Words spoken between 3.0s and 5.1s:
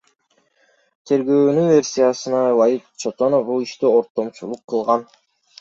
Чотонов бул иште ортомчулук кылган.